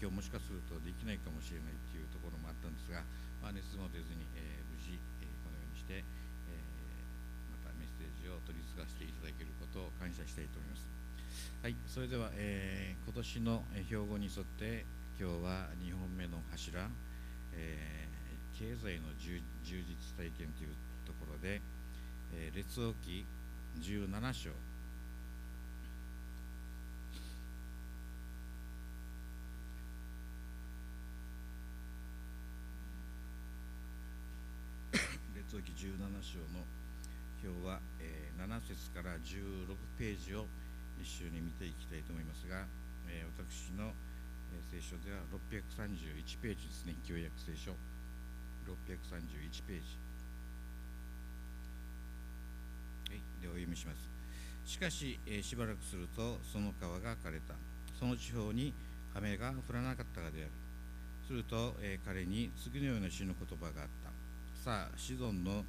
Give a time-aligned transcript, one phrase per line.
[0.00, 3.04] 今日もしかするとできないかもしれないというところもあったんですが、
[3.44, 6.56] まあ、熱も出ずに、え、無事、え、このようにして、え、
[7.52, 10.88] またメッセージを取り継がせていただけることを感謝したいと思います。
[11.60, 14.88] はい、それでは、えー、今年の標語に沿って
[15.20, 16.88] 今日は2本目の柱、
[17.52, 19.36] えー、経済の充
[19.68, 19.84] 実
[20.16, 20.72] 体験という
[21.04, 21.60] ところで、
[22.32, 23.26] えー、列王記
[23.78, 24.50] 17章
[35.34, 36.60] 列王記17章の
[37.40, 39.64] 表は、えー、7節から16
[39.96, 40.44] ページを
[41.00, 42.68] 一緒に見ていきたいと思いますが、
[43.08, 43.96] えー、私の、
[44.52, 47.00] えー、聖書では631ページですね。
[47.08, 47.72] 旧約聖書。
[48.68, 49.96] 631ページ。
[53.08, 54.04] はいでお読みします。
[54.68, 57.56] しかし、えー、しばらくするとその川が枯れた。
[57.98, 58.74] その地方に
[59.16, 60.52] 雨が降らなかったからである。
[61.26, 64.12] すると、えー、彼に次のような詩の言葉があった。
[64.60, 65.64] さあシドンの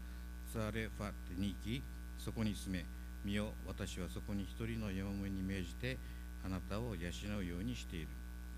[0.52, 1.81] ツアレファテに行き
[2.19, 2.83] そこに住め。
[3.23, 5.97] 見よ私はそこに一人の山盛りに命じて
[6.44, 7.07] あなたを養
[7.39, 8.07] うようにしている。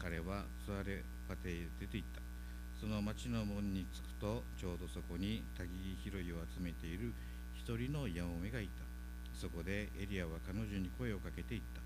[0.02, 2.21] 彼はツアレファテへ出て行った。
[2.81, 7.14] その町の門に着くとちょうどそこにたぎ拾いを集めている
[7.53, 8.81] 一人のヤモメがいた。
[9.38, 11.81] そこでエリアは彼女に声をかけていった。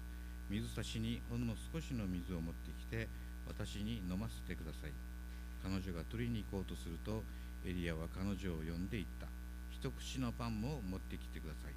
[0.48, 3.12] 水差しにほんの少しの水を持ってきて
[3.44, 4.96] 私に飲ませてください。
[5.60, 7.28] 彼女が取りに行こうとすると
[7.68, 9.28] エリアは彼女を呼んでいった。
[9.78, 11.74] 一口のパンも持ってきてください。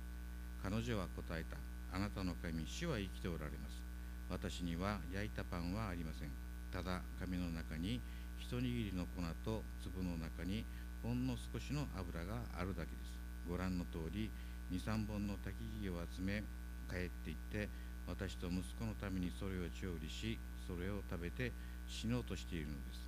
[0.64, 1.60] 彼女は答えた。
[1.92, 3.76] あなたの神主は生きておられます。
[4.32, 6.32] 私には焼いたパンはありません。
[6.72, 8.00] ただ紙の中に
[8.40, 10.64] 一握りの粉と粒の中に
[11.04, 13.12] ほんの少しの油があるだけです。
[13.44, 14.30] ご覧の通り
[14.72, 16.40] 23本の焚き木を集め
[16.88, 17.68] 帰っていって
[18.08, 21.52] 私と息子のためにそれを調理しそれを食べて
[21.86, 23.04] 死のうとしているのです。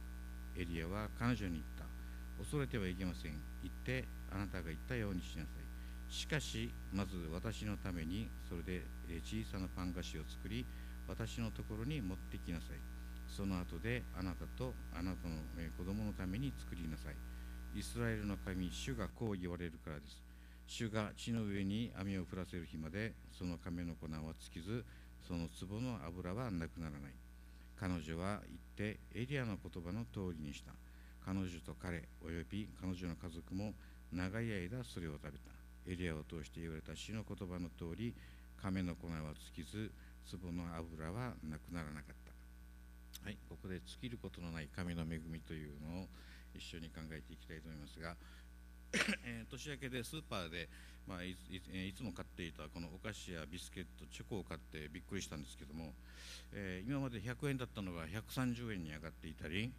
[0.61, 1.89] エリアは彼女に言った。
[2.37, 3.41] 恐れてはいけません。
[3.65, 6.13] 言ってあなたが言ったようにしなさい。
[6.13, 8.85] しかしまず私のためにそれで
[9.25, 10.67] 小さなパン菓子を作り
[11.09, 12.81] 私のところに持ってきなさい。
[13.27, 15.37] その後であなたとあなたの
[15.77, 17.17] 子供のために作りなさい。
[17.75, 20.23] イスラエルの神主がこう言われるからです。
[20.67, 24.85] 主が地の上に網を降らせる日までその亀の粉は尽きず
[25.27, 27.13] その壺の油はなくならない。
[27.81, 30.73] 彼女は言ってエリアの言葉の通りにした。
[31.25, 33.73] 彼女と彼および彼女の家族も
[34.13, 35.53] 長い間それを食べた。
[35.89, 38.15] エリアを通して言われた死の言葉の通り
[38.63, 39.91] 亀の粉は尽きず
[40.31, 43.27] 壺の油はなくならなかった。
[43.27, 46.07] はいここで尽きることのない神の恵みというのを
[46.55, 48.17] 一緒に考えていきたいと思いますが
[49.25, 50.69] え、年明けでスーパーで、
[51.07, 51.37] まあ、い
[51.97, 55.95] つも買っていたこのお菓子やビスケットチョコを買ってびっくりしたんですけども、
[56.53, 59.73] えー、今まで100円だったのが130円に上がっていたり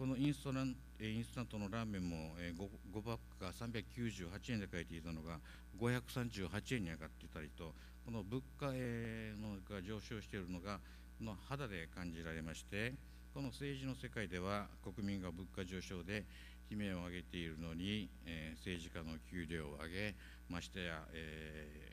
[0.00, 5.36] このインスタンインスタントのラーメンも 5, 5パックが398円で書いていたのが
[5.78, 7.74] 538円に上がっていたりと
[8.06, 10.80] この物価のが上昇しているのが
[11.18, 12.94] この肌で感じられまして
[13.34, 16.24] この政治の世界では国民が物価上昇で
[16.70, 20.14] 悲鳴を上げているのに、えー、政治家の給料を上げ
[20.48, 21.92] ましてや、え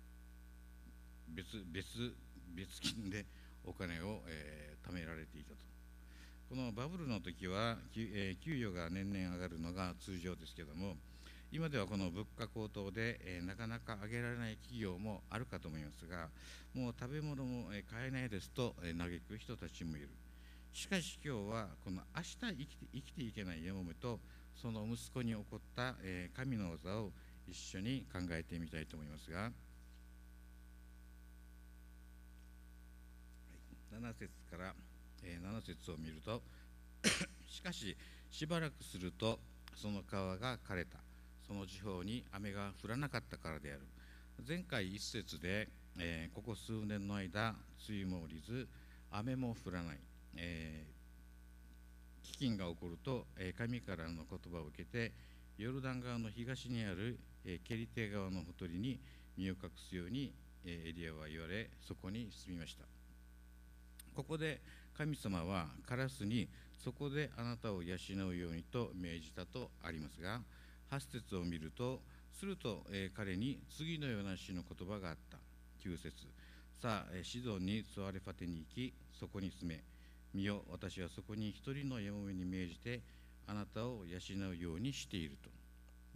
[1.27, 2.15] ー、別別
[2.55, 3.25] 別金で
[3.65, 5.66] お金を、えー、貯められていたと。
[6.49, 10.95] このバブルの時は、えー、給与が年々上がるのが通常ですけれども
[11.51, 16.29] 今ではこの物価高騰で、えー、なかなか上げられない企業もあるかと思いますが
[16.73, 20.09] もう食べ物も買えないですと、えー、嘆く人たちもいる。
[20.71, 24.19] しかし今日はこの明日生きて生きていけないヤモメと
[24.55, 27.11] その息子に起こった、えー、神の技を
[27.47, 29.51] 一緒に考えてみたいと思いますが、
[33.91, 34.73] 7節から、
[35.27, 36.41] え、7節を見ると
[37.47, 37.95] しかし
[38.31, 39.39] しばらくすると
[39.75, 40.99] その川が枯れた。
[41.47, 43.81] その地方に雨が降らなかったからである。
[44.45, 47.55] 前回一節で、えー、ここ数年の間
[47.87, 48.67] 梅雨も降りず
[49.11, 49.99] 雨も降らない、
[50.35, 50.97] えー
[52.39, 55.13] 飢饉が起こると、え神からの言葉を受けて
[55.57, 58.99] ヨルダン川の東にある、えケリテ川のほとりに
[59.37, 60.33] 身を隠すように、
[60.65, 62.83] えエリアは言われそこに住みました。
[64.13, 64.59] ここで
[64.97, 66.47] 神様はカラスに
[66.83, 67.95] そこであなたを養
[68.27, 70.41] うようにと命じたとありますが
[70.91, 71.99] 8節を見ると
[72.37, 75.37] すると、え彼に次のような詩の言葉があった。
[75.83, 76.11] 9節。
[76.79, 79.83] さあシドンにツアレファテに行きそこに住め。
[80.35, 83.01] 見よ私はそこに一人の山上に命じて
[83.47, 85.49] あなたを養うようにしていると。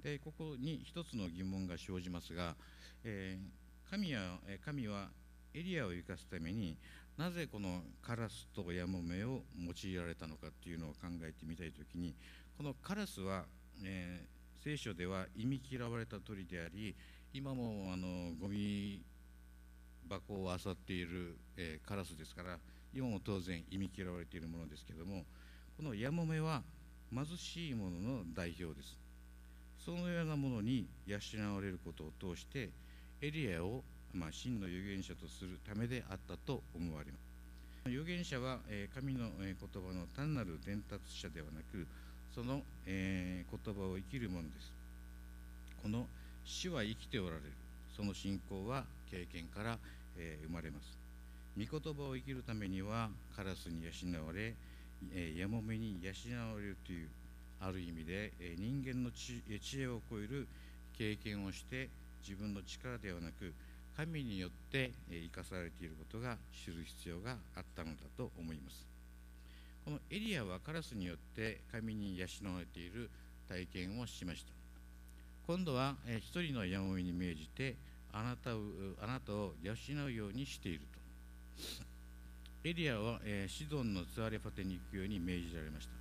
[0.03, 2.55] でここに一つの疑問が生じますが、
[3.03, 5.09] えー、神は神は
[5.55, 6.77] エリアを生かすために
[7.21, 12.15] なぜこのカラスとヤモメを用いられたのかっていうのを考えてみたいときに
[12.57, 13.43] このカラスは、
[13.85, 16.95] えー、聖書では忌み嫌われた鳥であり
[17.31, 19.03] 今もあのゴミ
[20.09, 22.57] 箱を漁っている、えー、カラスですから
[22.91, 25.23] 今も当然忌み嫌われているものですけども
[25.77, 26.63] このヤモメは
[27.13, 28.97] 貧しいものの代表です。
[29.77, 31.19] そのようなものに養
[31.53, 32.71] われることを通して
[33.21, 33.83] エリアを、
[34.13, 37.89] まあ、真の預言者とするためであったと思われます。
[37.89, 41.87] 預言者は、え、神の、言葉の単なる伝達者ではなく
[42.33, 44.71] その、え、言葉を生きるものです。
[45.81, 46.07] この
[46.45, 47.51] 死は生きておられる。
[47.95, 49.77] その信仰は経験から、
[50.17, 50.97] え、生まれます。
[51.57, 54.55] 御言葉を生きるためにはカラスに養われ、
[55.13, 56.11] え、ヤモメに養
[56.53, 57.09] われるという
[57.59, 59.43] ある意味で、え、人間の知
[59.79, 60.47] 恵を超える
[60.97, 61.89] 経験をして
[62.25, 63.53] 自分の力ではなく
[63.95, 68.87] 神によって生かされていることが知る必要があったのだと思います。
[69.85, 73.09] このエリアはカラスによって神に養われている
[73.47, 74.53] 体験をしました。
[75.47, 77.75] 今度は一人のヤモメに命じて
[78.13, 78.61] あなたを
[79.01, 79.73] あなたを養
[80.05, 80.99] うようにしていると。
[82.63, 85.93] エリアは、シドンのツアレファテに行くように命じられました、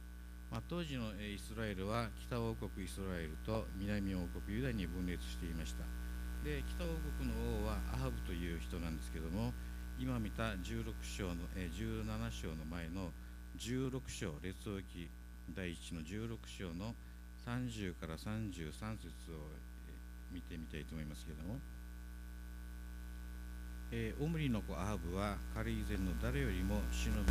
[0.50, 6.09] まあ、当時の、イスラエルは北王国イスラエルと南王国ユダに分裂していました。
[6.44, 6.88] で北王
[7.20, 9.52] 国の王はアハブという人なんですけども
[10.00, 13.12] 今見た16章の、え17章の前の
[13.58, 15.10] 16章列王記
[15.52, 16.94] 第1の16章の
[17.44, 19.52] 30から33節を
[20.32, 21.60] 見てみたいと思いますけれども。
[23.92, 27.26] えー、オムリの子アハブは彼以前の誰よりも死の、え、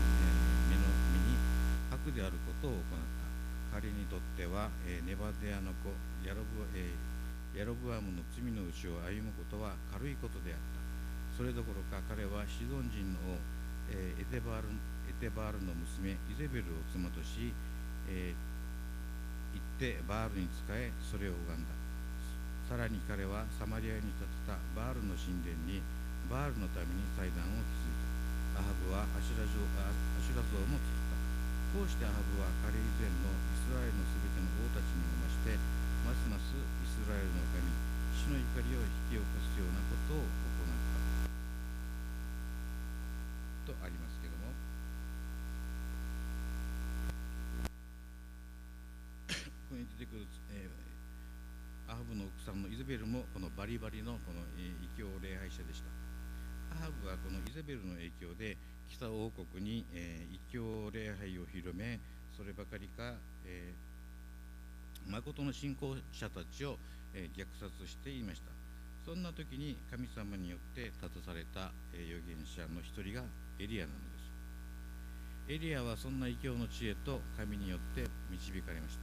[0.68, 0.84] 目の
[1.16, 1.40] 身に
[1.90, 2.82] 悪であることを行っ
[3.72, 3.80] た。
[3.80, 5.90] 彼にとっては、えー、ネバデアの子
[6.28, 7.19] ヤロブ,、えー、
[7.58, 10.80] ヤロブアムの罪のうちを歩むことは軽いことであった。
[11.34, 13.40] それどころか彼はシドン人の王、
[13.90, 14.70] えー、エテバール
[15.10, 17.56] エテバールの娘イゼベルを妻とし、
[18.12, 21.74] えー、行ってバールに仕えそれを拝んだ。
[22.70, 25.82] さらに彼はサマリアに建てたバールの神殿に
[26.30, 27.98] バールのために祭壇を築い
[28.54, 28.62] た。
[28.62, 29.90] アハブはアシュラ像ア
[30.22, 31.18] シュラ像も作った。
[31.70, 35.54] こうしてアハブは彼以前のイスラエルのすべての王たちにも増して
[36.02, 37.62] ますますイスラエルの神
[38.10, 38.82] 死の怒りを
[39.14, 40.66] 引き起こすようなことを行っ
[43.70, 44.50] たとありますけども。
[49.30, 50.74] ここに出てくる、えー、
[51.86, 55.94] アハブの奥さんのイゼベルもこのバリバリのこの異教礼拝者でした。
[56.82, 58.58] アハブはこのイゼベルの影響で
[58.90, 62.00] 北王国に、えー、異教礼拝を広め
[62.36, 63.14] そればかりか、
[63.46, 66.78] えー、誠の信仰者たちを、
[67.14, 68.50] えー、虐殺していました。
[69.06, 73.24] そんな時に神様によって立たされた、えー、預言者の一人が
[73.60, 74.20] エリアなので
[75.48, 75.54] す。
[75.54, 79.02] エリアはそんな異教の知恵と神によって導かれました。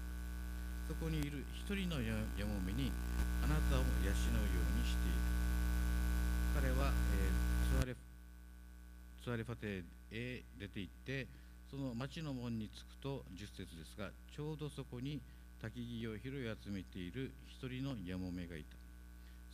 [0.88, 2.14] そこにいる一人のや
[2.46, 2.92] もめに
[3.42, 5.18] あなたを養うようにしている。
[6.54, 6.92] 彼は、
[7.84, 8.05] えー
[9.26, 9.82] ツアレファテ
[10.12, 11.26] へ出て行って
[11.68, 15.18] その町の門に着くと10節ですがちょうどそこに
[15.60, 18.76] 焚き木を拾い集めている一人のヤモメがいた。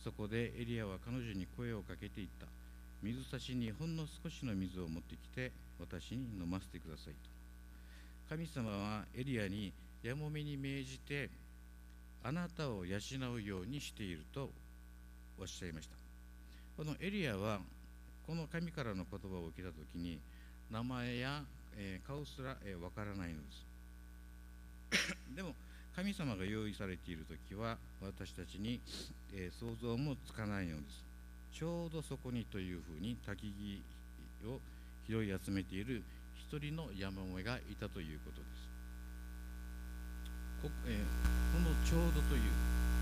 [0.03, 2.45] そこでエリアは彼女に声をかけていった。
[3.01, 7.29] 水差しにほんの少しの水を持ってきて私に飲ませてくださいと。
[8.29, 9.73] 神様はエリアに
[10.03, 11.31] ヤモメに命じて
[12.23, 12.99] あなたを養
[13.33, 14.51] うようにしていると
[15.39, 15.95] おっしゃいました。
[16.77, 17.59] このエリアは
[18.25, 20.19] この神からの言葉を受けた時に
[20.71, 21.43] 名前や、
[21.77, 25.15] え、顔すらわ、えー、からないのです。
[25.35, 25.55] でも
[25.95, 28.79] 神様が用意されている時は私たちに、
[29.33, 31.03] え、想像もつかないのです。
[31.53, 33.51] ちょうどそこにというふうに焚き
[34.41, 34.59] 木を
[35.07, 36.01] 拾い集めている
[36.35, 38.63] 一人の山もえがいたということです。
[40.63, 41.03] こ,、えー、
[41.53, 42.49] このちょうどという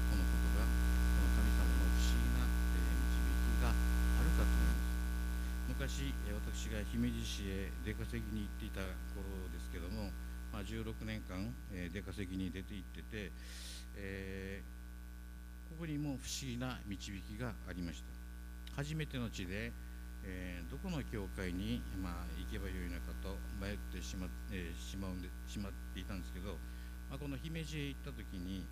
[0.10, 3.72] このことがこの神様の不思議な、え導きがあ
[4.26, 4.82] るかと思いま
[5.70, 8.86] す昔私が姫路市へ出稼ぎに行っていた
[9.18, 10.14] 頃ですけども、
[10.54, 13.32] まあ、16年間、え出稼ぎに出て行ってて、
[13.98, 18.78] えー、ここにも不思議な導きがありました。
[18.78, 19.74] 初めての地で、
[20.24, 26.62] えー、どこの教会に、まあ、行けばよいのかと迷ってしま,、え、しまうんでしまっていたんですけど、
[27.10, 28.68] まあ、この姫路へ行った時に、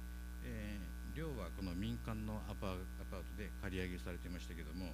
[0.45, 4.93] えー寮はこの民間のアパートで借り上げされていましたけども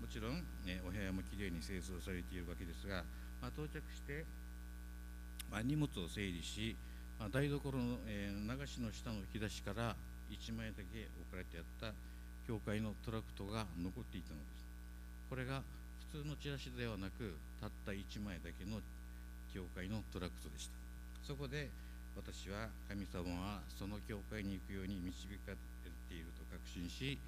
[0.00, 3.04] もちろん、ね、お部屋もきれいに清掃されているわけですが、
[3.40, 4.24] まあ、到着して、
[5.50, 6.76] まあ、荷物を整理し、
[7.18, 9.96] まあ、台所の、えー、流しの下の引き出しから
[10.30, 11.94] 1枚だけ置かれてあった
[12.46, 14.64] 教会のトラクトが残っていたのです。
[15.30, 15.62] これが
[16.12, 18.80] 普通のチラシではなくたった1枚だけの
[19.52, 20.76] 教会のトラクトでした。
[21.22, 21.70] そこで
[22.16, 25.58] 私は神様はその教会に行くように導かれ
[26.08, 27.18] ていると確信し、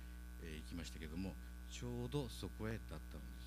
[0.42, 1.34] えー、行きましたけども
[1.70, 3.46] ちょうどそこへ立ったのです。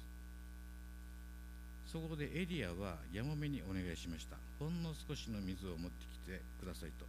[1.90, 4.38] そこでエリアはやもめにお願いしました。
[4.60, 7.08] ほんの少しの水を持ってきてくださいと。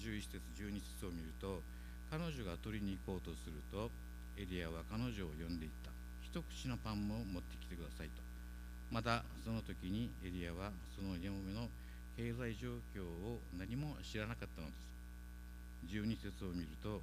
[0.00, 1.62] 11節12節を見ると
[2.10, 3.90] 彼女が取りに行こうとすると
[4.34, 5.92] エリアは彼女を呼んでいった。
[6.24, 8.24] 一口のパンも持ってきてくださいと。
[8.90, 11.68] またその時にエリアはそのやもめの
[12.18, 14.74] 経済状況を何も知らなかったので
[15.86, 15.94] す。
[15.94, 17.00] 12節を見ると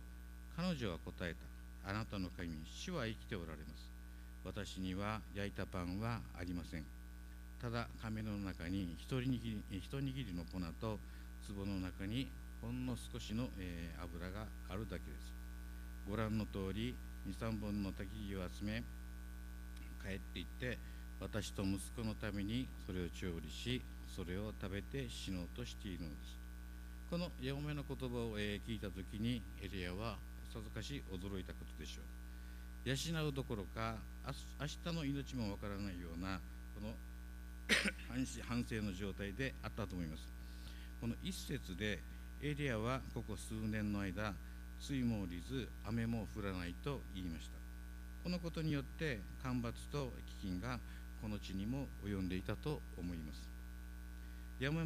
[0.57, 1.89] 彼女は答えた。
[1.89, 3.88] あなたの神主は生きておられます。
[4.43, 6.84] 私には焼いたパンはありません。
[7.62, 11.00] ただ亀の中に一握り一握りの粉と
[11.48, 12.27] 壺の中に
[12.62, 15.31] ほんの少しの、え、油があるだけです。
[16.10, 16.93] ご覧の通り
[17.31, 18.84] 23本の焚き木を集め
[20.03, 20.77] 帰っていって
[21.22, 23.81] 私と息子のためにそれを調理し
[24.13, 26.35] それを食べて死のうとしているのです。
[27.09, 30.17] このヤモメの言葉を、え、聞いた時にエリアは
[30.53, 32.89] さぞかし驚いたことでしょう。
[32.89, 32.95] 養
[33.27, 33.95] うどころか
[34.59, 36.39] 明日の命もわからないような
[36.75, 36.93] この
[38.47, 40.24] 反省の状態であったと思います。
[41.01, 42.00] この一節で
[42.41, 44.33] エリアはここ数年の間
[44.79, 47.55] 水も降りず雨も降らないと言いました。
[48.24, 50.12] このことによって干ばつと
[50.43, 50.79] 飢饉が
[51.21, 53.41] この地にも及んでいたと思います。
[54.57, 54.85] ヤモ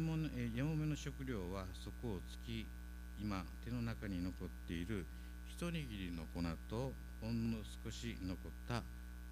[0.84, 2.66] の食料は底をつき
[3.22, 5.06] 今手の中に残っている
[5.48, 8.36] 一握りの粉とほんの少し残っ
[8.66, 8.82] た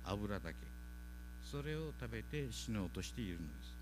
[0.04, 0.56] 油だけ。
[1.42, 3.74] それを食べて死のうとしているのです。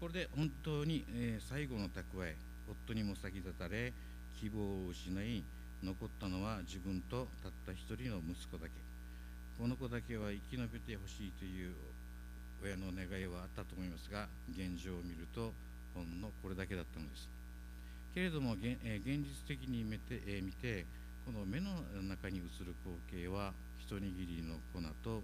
[0.00, 2.36] これで本当に、え、最後の蓄え
[2.70, 3.92] 夫にも先立たれ
[4.40, 5.42] 希望を失い
[5.82, 8.72] 残ったのは自分とたった一人の息子だけ。
[9.58, 11.74] この子だけは生き延びてほしいという
[12.62, 15.52] 親の願いはあったと思いますが現状を見ると
[15.94, 17.28] ほんのこれだけだったのです。
[18.14, 20.86] けれども現,、実的に見て,、え見て
[21.24, 21.70] この目の
[22.02, 25.22] 中に映る光景は一握りの粉と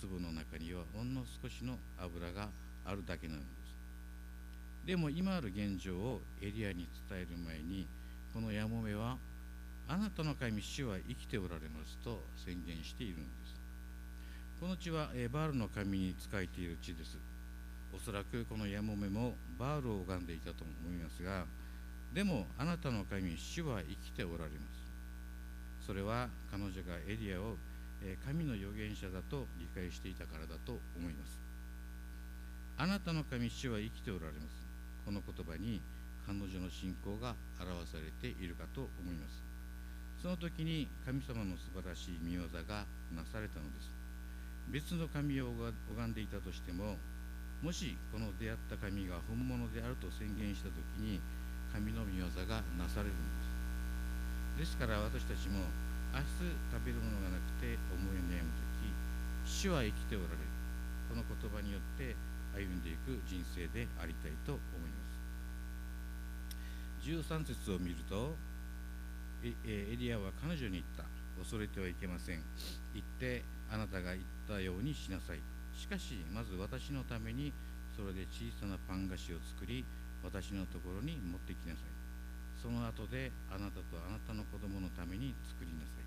[0.00, 2.48] 粒の中にはほんの少しの油が
[2.84, 4.86] あるだけなのです。
[4.86, 7.86] でも今ある現状をエリアに伝える前に
[8.32, 9.16] このヤモメは
[9.88, 13.45] あなたの神主は生きておられますと宣言しているのです。
[14.58, 17.18] この地はバールの神に仕えている地です。
[17.92, 21.44] おそらくこのヤモメもバールを拝んでいたと思いますが
[22.12, 24.64] でもあなたの神主は生きておられま
[25.84, 25.86] す。
[25.86, 27.60] それは彼女がエリアを
[28.24, 31.38] 神の預言者だと理解していたからだと思います。
[32.78, 34.56] あなたの神主は生きておられます。
[35.04, 35.80] この言葉に
[36.26, 39.44] 彼女の信仰が表されているかと思います。
[40.22, 43.92] その時に神様の素晴らしい見業がなされたのです。
[44.70, 46.96] 別の神を拝んでいたとしても
[47.62, 51.20] もしこの出会った神が本物であると宣言した時に
[51.72, 53.16] 神の御業がなされるん
[54.58, 54.76] です。
[54.76, 55.64] ですから私たちも
[56.12, 56.26] 明日
[56.72, 58.50] 食べるものがなくて思い悩む
[58.84, 58.92] 時
[59.44, 60.48] 主は生きておられる。
[61.08, 62.16] この言葉によって
[62.56, 64.96] 歩んでいく人生でありたいと思いま
[67.00, 67.06] す。
[67.06, 68.34] 13節を見ると
[69.44, 71.04] エリアは彼女に言った。
[71.38, 72.40] 恐れてはいけません。
[72.94, 75.40] 言ってあなたが言ったようにしなさい。
[75.74, 77.52] しかしまず私のために
[77.96, 79.84] それで小さなパン菓子を作り
[80.24, 81.84] 私のところに持ってきなさい。
[82.60, 86.00] その後であなたとあなたの子供のために作りなさ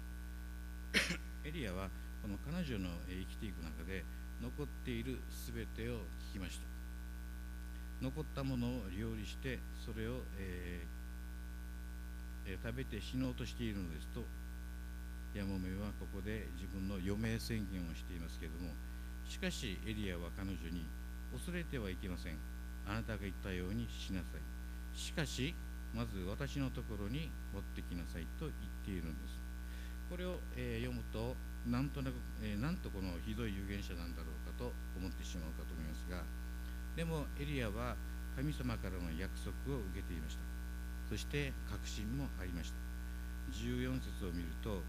[1.46, 1.50] い。
[1.50, 1.90] エリアは
[2.22, 4.04] この彼女の生きていく中で
[4.42, 6.68] 残っている全てを聞きました。
[8.02, 14.24] 残ったものを料理してそれを、えー、食べて死のうとしているのですと
[15.34, 18.74] ヤモメはここで自分の余命宣言をしていますけれども
[19.30, 20.86] しかしエリアは彼女に
[21.32, 22.38] 恐れてはいけません。
[22.90, 24.42] あなたが言ったようにしなさい。
[24.98, 25.54] しかし
[25.94, 29.38] まず私のところに持ってきなさいと言っているんです。
[30.10, 31.38] これを、読むと
[31.70, 36.26] なんとなく、なんとこのひどい預言者なんだろうかと思ってしまうかと思いますが
[36.98, 37.94] でもエリアは
[38.36, 40.42] 神様からの約束を受けていました。
[41.06, 42.82] そして確信もありました。
[43.54, 44.82] 14節を見ると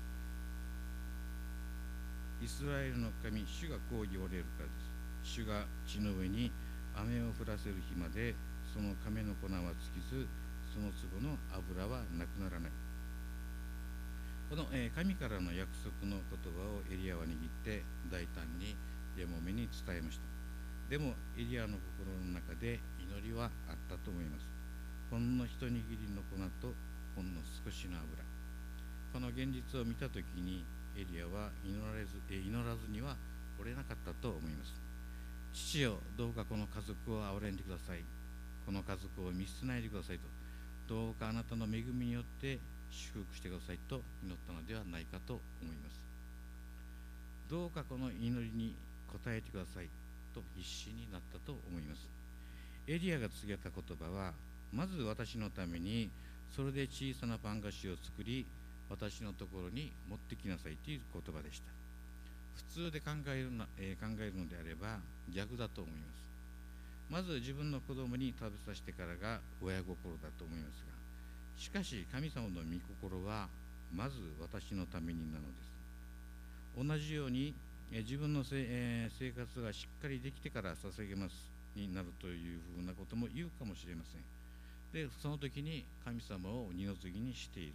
[2.41, 5.45] イスラエルの神主がこう言われるからです。
[5.45, 6.51] 主が地の上に
[6.97, 8.35] 雨を降らせる日まで
[8.73, 10.25] その亀の粉は尽きず
[10.73, 12.73] その粒の油はなくならない。
[14.49, 18.75] この、えー、神からの約束の言葉をエリアは握って大胆に
[19.21, 20.25] ヤモメに伝えました。
[20.89, 24.49] でもエリアの心の中で祈りはあったと思います。
[25.13, 25.77] ほんの一握り
[26.17, 26.73] の粉と
[27.15, 28.25] ほんの少しの油。
[29.13, 30.65] この現実を見た時に
[31.01, 33.17] エリアは祈られず、祈らずには
[33.59, 34.77] おれなかったと思います。
[35.53, 38.05] 父よどうかこの家族を憐れんでください。
[38.67, 40.29] この家族を見捨てないでくださいと。
[40.87, 42.59] どうかあなたの恵みによって
[42.91, 46.01] 祝福してくださいと祈ったのではないかと思います。
[47.49, 48.77] どうかこの祈りに
[49.09, 49.89] 応えてください
[50.35, 52.07] と必死になったと思います。
[52.87, 54.35] エリアが告げた言葉は
[54.73, 56.11] まず私のために
[56.55, 58.45] それで小さなパン菓子を作り
[58.91, 61.71] 私のところに持ってきなさいという言葉でした。
[62.69, 64.99] 普通で考えるの,、えー、考えるのであれば
[65.33, 66.21] 逆だと思います。
[67.09, 70.95] まず自分の子供に食べさせてからが親心だと思いますが
[71.59, 73.49] しかし神様の御心は
[73.95, 75.71] まず私のためになのです。
[76.79, 77.53] 同じように、
[77.91, 81.35] 自分のせ、えー、生活がしっかりできてから捧げます
[81.75, 84.23] になるというふうなことも言うかもしれません。
[84.93, 87.75] でその時に神様を二の次にしている。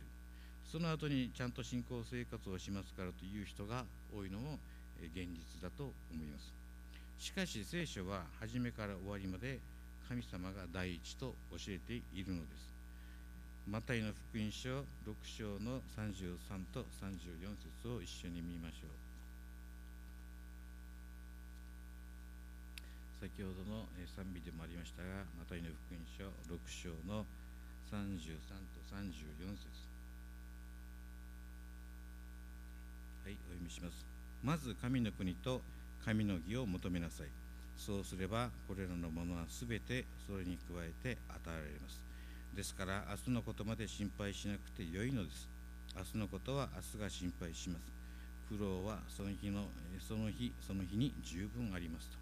[0.72, 4.60] その後にちゃんと信仰生活をしますからという人が多いのも
[5.00, 6.52] 現実だと思います。
[7.20, 9.60] しかし聖書は初めから終わりまで
[10.10, 12.70] 神様が第一と教えているのです。
[13.68, 14.84] マタイの福音書6
[15.24, 16.38] 章の33
[16.74, 19.06] と34節を一緒に見ましょう。
[23.26, 27.26] 先ほどの賛美でもありましたがマタイの福音書6章の
[27.90, 28.38] 33
[28.76, 29.95] と34節。
[33.26, 34.06] はいお読みします。
[34.44, 35.60] まず神の国と
[36.06, 37.28] 神の義を求めなさい。
[37.76, 42.00] そうすればこれらのものはすべてそれに加えて与えられます。
[42.56, 45.50] ですから明日のことまで心配しなくてよいのです。
[45.98, 47.82] 明日のことは明日が心配します。
[48.48, 49.66] 苦労はその日の
[50.08, 52.18] その日その日に十分ありますと。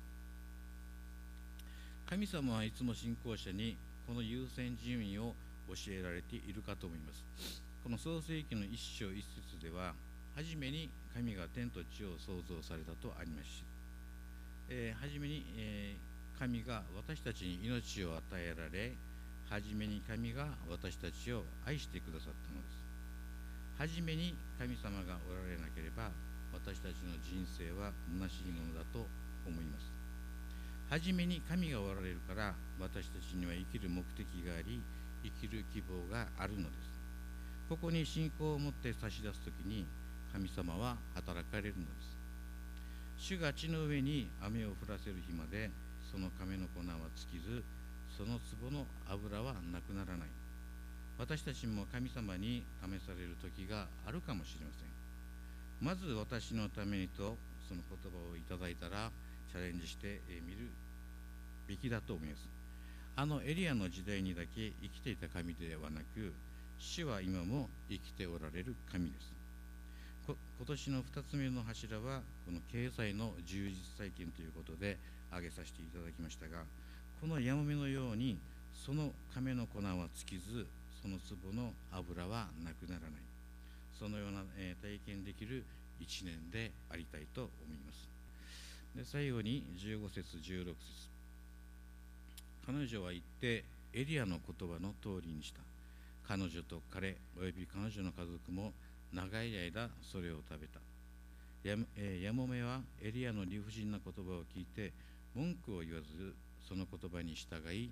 [2.07, 3.75] 神様はいつも信仰者に
[4.07, 5.36] この優先順位を
[5.67, 7.62] 教えられているかと思います。
[7.83, 9.91] この創世記の一章一節では
[10.35, 13.63] 初めに神が天と地を創造されたとありますし、
[14.69, 18.97] えー、初めに、えー、神が私たちに命を与えられ
[19.45, 22.81] 初めに神が私たちを愛してくださったのです。
[23.77, 26.10] 初めに神様がおられなければ
[26.49, 29.05] 私たちの人生は虚しいものだと
[29.45, 29.86] 思います。
[30.89, 34.81] 初めに神がおられるから私たちには生きる目的があり
[35.21, 36.93] 生きる希望があるのです。
[37.69, 39.86] ここに信仰を持って差し出す時に
[40.34, 42.17] 神様は働かれるのです。
[43.17, 45.69] 主が地の上に雨を降らせる日まで
[46.12, 47.63] その亀の粉は尽きず
[48.17, 50.28] その壺の油はなくならない。
[51.19, 54.89] 私たちも神様に試される時があるかもしれません。
[55.86, 57.38] まず私のためにと
[57.69, 59.12] その言葉をいただいたら
[59.52, 60.67] チャレンジしてみる
[61.67, 62.50] べきだと思います。
[63.15, 66.34] あのエリアの時代にだけ生きていた神ではなく
[66.80, 69.42] 主は今も生きておられる神です。
[70.27, 74.97] 今年の2つ目の柱はこの経済の充実再建ということで
[75.29, 76.63] 挙げさせていただきましたが
[77.19, 78.38] このヤモメのように
[78.73, 80.67] その亀の粉は尽きず
[81.03, 83.12] その壺の油はなくならない。
[83.99, 85.65] そのような、え、体験できる
[86.01, 88.09] 1年でありたいと思います。
[88.95, 90.75] で最後に15節16節。
[92.65, 95.59] 彼女は言ってエリアの言葉の通りにした。
[96.25, 98.71] 彼女と彼および彼女の家族も
[99.13, 100.80] 長い間それを食べた。
[101.63, 104.91] や,、えー、やもめはエリアの理不尽な言葉を聞いて
[105.36, 106.36] 文句を言わず
[106.67, 107.91] その言葉に従い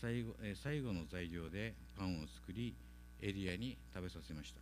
[0.00, 2.74] 最後,、えー、最後の材料でパンを作り
[3.20, 4.60] エリアに食べさせました。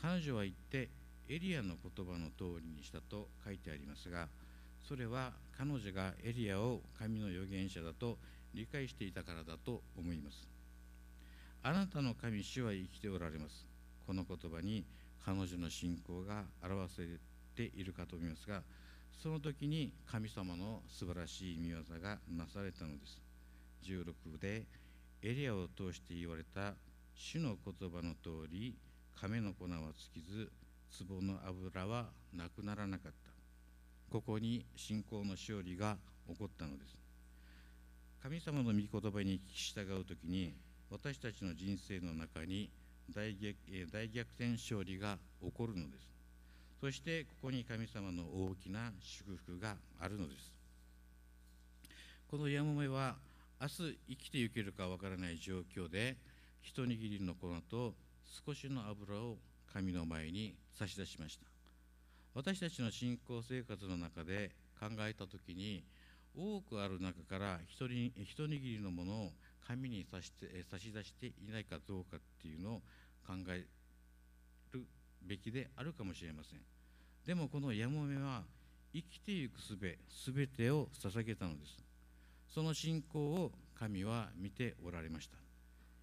[0.00, 0.88] 彼女は言って
[1.28, 4.26] エリアの言葉の通りにしたと書いてありますが
[4.82, 8.18] それは彼女がエリアを神の預言者だと
[8.52, 10.48] 理解していたからだと思います。
[11.62, 13.71] あなたの神主は生きておられます。
[14.06, 14.84] この言葉に
[15.24, 17.08] 彼女の信仰が表され
[17.54, 18.62] ているかと思いますが
[19.22, 23.20] その時に神様の素晴らしい見業がなされたのです。
[23.84, 24.66] 16で
[25.22, 26.74] エリアを通して言われた
[27.14, 28.74] 主の言葉の通り
[29.20, 29.70] 亀の粉は
[30.14, 30.50] 尽きず
[31.08, 33.30] 壺の油はなくならなかった。
[34.10, 35.96] ここに信仰の勝利が
[36.28, 36.96] 起こったのです。
[38.22, 40.54] 神様の御言葉に聞き従う時に
[40.90, 42.70] 私たちの人生の中に
[43.14, 43.56] 大逆
[43.92, 46.08] 大逆転勝利が起こるのです。
[46.80, 50.52] そしてここに神様の大きな祝福があるのです。
[52.28, 53.16] このヤモメは
[53.60, 53.74] 明日
[54.08, 56.16] 生きていけるかわからない状況で
[56.62, 57.94] 一握りの粉と
[58.46, 59.36] 少しの油を
[59.72, 61.46] 神の前に差し出しました。
[62.34, 65.84] 私たちの信仰生活の中で考えた時に
[66.34, 69.32] 多くある中から一握りのものを
[69.66, 72.82] 神に差して差し出していないかどうかっていうのを
[73.26, 73.64] 考え
[74.72, 74.86] る
[75.22, 76.60] べきであるかもしれません。
[77.26, 78.42] でもこのやもめは
[78.92, 81.78] 生きていくすべすべてを捧げたのです。
[82.48, 85.36] その信仰を神は見ておられました。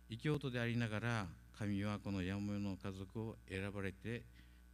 [0.09, 1.27] 異教徒でありながら
[1.57, 4.23] 神はこのやもめの家族を選ばれて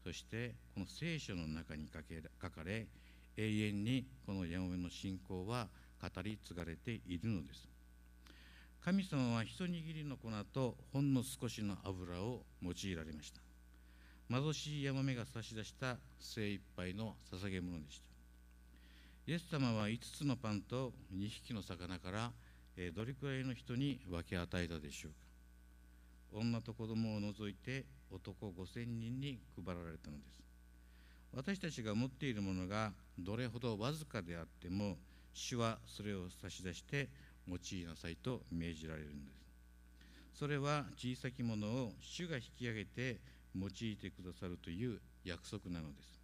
[0.04, 2.86] そしてこの聖書の中に書かれ
[3.36, 5.68] 永遠にこのやもめの信仰は
[6.02, 7.75] 語り継がれているのです。
[8.86, 13.42] 神様は一握りの粉とほんの少しの油を用いられました。
[14.30, 18.04] 貧しいヤマメが差し出した精一杯の捧げ物でした。
[19.26, 22.32] イエス様は5つのパンと2匹の魚から
[22.94, 26.38] どれくらいの人に分け与えたでしょうか。
[26.40, 30.44] 女と子供を除いて男5000人に配られたのです。
[31.34, 34.98] 私たちが持っているものがどれほどわずかであっても
[35.34, 37.10] 主はそれを差し出して
[37.48, 43.20] 用いなさいと命じられるんですそれは小さきものを主が引き上げて
[43.56, 46.16] 用いてくださるという約束なのです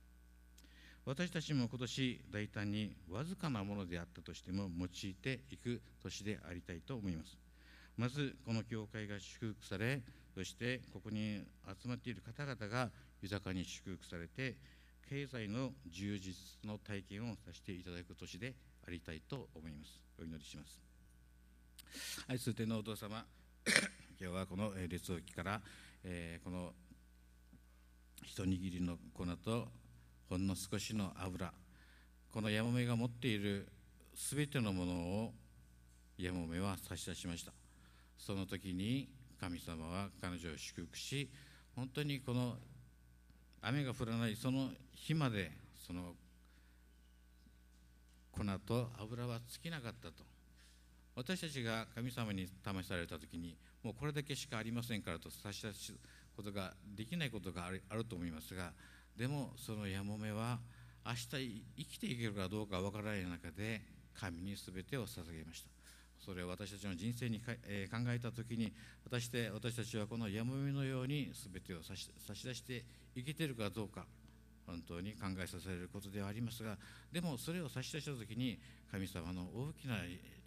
[1.06, 7.38] 私たちも今年大胆にわずかなものであったとしても用いていく年でありたいと思います
[7.98, 10.02] まずこの教会が祝福され
[10.36, 11.42] そしてここに
[11.82, 12.90] 集まっている方々が
[13.22, 14.56] 豊かに祝福されて
[15.10, 18.54] 経済の充実の体験をさせていただく年で
[18.88, 20.91] ありたいと思いますお祈りします
[22.28, 23.26] 愛する天皇お父様
[24.20, 25.62] 今日はこの列王記から、
[26.04, 26.74] えー、この
[28.24, 29.72] 一握りの粉と
[30.30, 31.54] ほんの少しの油
[32.32, 33.68] このヤモメが持っている
[34.16, 35.34] すべてのものを
[36.18, 37.52] ヤモメは差し出しました。
[38.18, 41.30] その時に神様は彼女を祝福し
[41.76, 42.58] 本当にこの
[43.62, 46.14] 雨が降らないその日までその
[48.32, 50.31] 粉と油は尽きなかったと。
[51.16, 55.94] 私たちが神様に試された時にもうこれだけしかありませんからと差し出す
[56.36, 58.72] ことができないことがあるあると思いますが
[59.18, 60.60] でもそのやもめは
[61.06, 63.82] 明日生きていけるかどうかわからない中で
[64.14, 65.72] 神に全てを捧げました。
[66.24, 68.72] それを私たちの人生に、えー、考えた時に
[69.04, 74.06] 果たして私たちはこのやもめのように全てを差し差し出して生きているかどうか
[74.68, 76.78] 本当に考えさせられることではありますが
[77.12, 78.60] でもそれを差し出した時に
[78.92, 79.96] 神様の大きな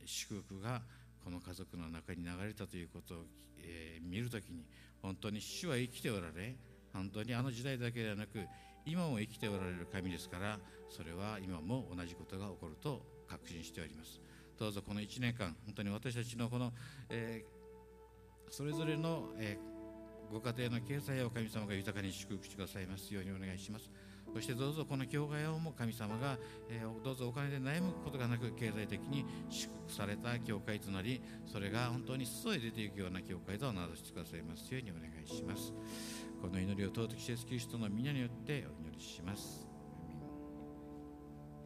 [0.06, 0.82] 祝福が
[1.22, 3.16] この家族の中に流れたということを、
[3.58, 4.64] えー、見るときに
[5.02, 6.56] 本当に主は生きておられ
[6.92, 8.46] 本当にあの時代だけではなく
[8.86, 14.20] 今も生きておられる神ですからそれは今も同じことが起こると確信しております。
[14.58, 16.72] どうぞこの1年間本当に私たちのこの、
[17.08, 23.90] えー、それぞれの、えー、ご家庭の経済を神様が豊かに祝福してくださいますようにお願いします。
[24.34, 26.36] そしてどうぞこの教会をも神様が、
[26.68, 35.72] えー、どうぞお金で悩むことがなく経済的に祝福された教会となりそれが本当に裾へ出ていくような教会となどしてくださいますようにお願いします。
[36.42, 39.73] この祈りを尊きイエスキリストの皆によってお祈りします。